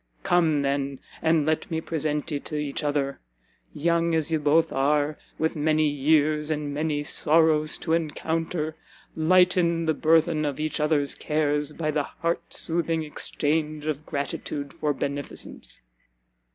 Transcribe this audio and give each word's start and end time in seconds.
Come, 0.23 0.63
then, 0.63 0.99
and 1.21 1.45
let 1.45 1.69
me 1.69 1.79
present 1.79 2.31
ye 2.31 2.39
to 2.39 2.55
each 2.55 2.83
other! 2.83 3.19
young 3.71 4.15
as 4.15 4.31
ye 4.31 4.39
both 4.39 4.71
are, 4.71 5.15
with 5.37 5.55
many 5.55 5.87
years 5.87 6.49
and 6.49 6.73
many 6.73 7.03
sorrows 7.03 7.77
to 7.77 7.93
encounter, 7.93 8.75
lighten 9.15 9.85
the 9.85 9.93
burthen 9.93 10.43
of 10.43 10.59
each 10.59 10.79
other's 10.79 11.13
cares, 11.13 11.71
by 11.73 11.91
the 11.91 12.01
heart 12.01 12.51
soothing 12.51 13.03
exchange 13.03 13.85
of 13.85 14.03
gratitude 14.03 14.73
for 14.73 14.91
beneficence!" 14.91 15.81